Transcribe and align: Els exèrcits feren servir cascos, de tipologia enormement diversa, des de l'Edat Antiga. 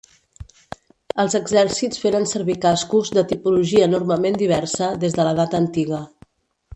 Els 1.23 1.35
exèrcits 1.39 2.01
feren 2.05 2.25
servir 2.31 2.55
cascos, 2.63 3.11
de 3.17 3.25
tipologia 3.33 3.87
enormement 3.89 4.39
diversa, 4.45 4.89
des 5.05 5.19
de 5.19 5.27
l'Edat 5.29 5.55
Antiga. 5.63 6.01